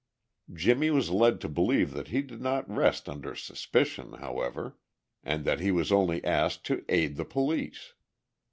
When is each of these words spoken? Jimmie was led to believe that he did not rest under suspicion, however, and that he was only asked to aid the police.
Jimmie 0.51 0.89
was 0.89 1.11
led 1.11 1.39
to 1.41 1.47
believe 1.47 1.91
that 1.91 2.07
he 2.07 2.23
did 2.23 2.41
not 2.41 2.67
rest 2.67 3.07
under 3.07 3.35
suspicion, 3.35 4.13
however, 4.13 4.79
and 5.23 5.45
that 5.45 5.59
he 5.59 5.69
was 5.71 5.91
only 5.91 6.25
asked 6.25 6.65
to 6.65 6.83
aid 6.89 7.17
the 7.17 7.23
police. 7.25 7.93